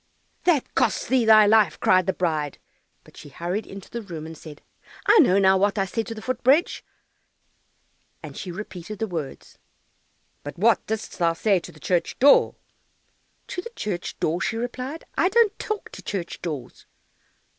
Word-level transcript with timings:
"That 0.45 0.73
costs 0.73 1.05
thee 1.05 1.25
thy 1.25 1.45
life!" 1.45 1.79
cried 1.79 2.07
the 2.07 2.11
bride, 2.13 2.57
but 3.03 3.15
she 3.15 3.29
hurried 3.29 3.67
into 3.67 3.87
the 3.87 4.01
room, 4.01 4.25
and 4.25 4.35
said, 4.35 4.63
"I 5.05 5.19
know 5.19 5.37
now 5.37 5.59
what 5.59 5.77
I 5.77 5.85
said 5.85 6.07
to 6.07 6.15
the 6.15 6.23
foot 6.23 6.43
bridge," 6.43 6.83
and 8.23 8.35
she 8.35 8.51
repeated 8.51 8.97
the 8.97 9.05
words. 9.05 9.59
"But 10.43 10.57
what 10.57 10.83
didst 10.87 11.19
thou 11.19 11.33
say 11.33 11.59
to 11.59 11.71
the 11.71 11.79
church 11.79 12.17
door?" 12.17 12.55
"To 13.49 13.61
the 13.61 13.69
church 13.75 14.19
door?" 14.19 14.41
she 14.41 14.57
replied; 14.57 15.03
"I 15.19 15.29
don't 15.29 15.59
talk 15.59 15.91
to 15.91 16.01
church 16.01 16.41
doors." 16.41 16.87